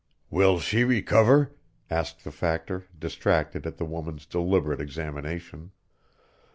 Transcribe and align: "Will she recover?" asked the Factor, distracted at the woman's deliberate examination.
"Will 0.31 0.57
she 0.59 0.83
recover?" 0.83 1.53
asked 1.87 2.23
the 2.23 2.31
Factor, 2.31 2.87
distracted 2.97 3.67
at 3.67 3.77
the 3.77 3.85
woman's 3.85 4.25
deliberate 4.25 4.81
examination. 4.81 5.73